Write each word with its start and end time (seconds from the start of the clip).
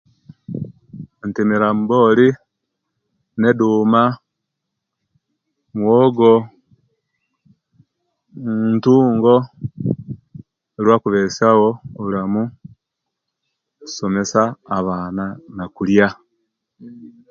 Ntemera 1.27 1.67
namboli 1.69 2.27
ne 3.39 3.49
duma, 3.59 4.03
muwogo 5.75 6.31
ntungo 8.73 9.35
luwabesiya 10.83 11.49
bwo 11.57 11.71
obulamu 11.97 12.43
okusomesa 13.77 14.41
abaana 14.77 15.25
no 15.55 15.65
kuliya 15.75 16.09